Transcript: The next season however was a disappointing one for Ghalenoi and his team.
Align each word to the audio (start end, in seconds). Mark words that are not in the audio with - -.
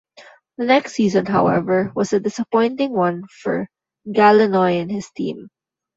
The 0.57 0.65
next 0.65 0.93
season 0.93 1.27
however 1.27 1.91
was 1.95 2.11
a 2.11 2.19
disappointing 2.19 2.91
one 2.91 3.25
for 3.43 3.67
Ghalenoi 4.07 4.81
and 4.81 4.91
his 4.91 5.11
team. 5.11 5.49